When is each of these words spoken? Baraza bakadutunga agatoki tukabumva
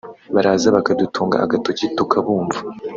Baraza 0.33 0.67
bakadutunga 0.75 1.35
agatoki 1.45 1.85
tukabumva 1.97 2.59